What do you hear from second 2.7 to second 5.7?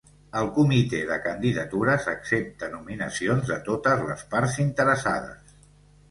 nominacions de totes les parts interessades.